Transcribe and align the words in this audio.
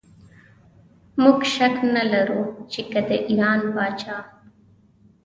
موږ 1.21 1.39
شک 1.55 1.75
نه 1.93 2.03
لرو 2.11 2.41
چې 2.71 2.81
که 2.89 2.99
د 3.09 3.11
ایران 3.29 3.61
پاچا. 3.73 4.17